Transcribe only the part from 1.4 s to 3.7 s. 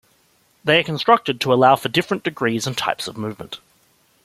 to allow for different degrees and types of movement.